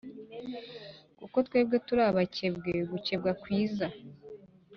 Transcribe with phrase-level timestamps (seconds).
[1.17, 3.85] kuko twebwe turi abakebwe gukebwa kwiza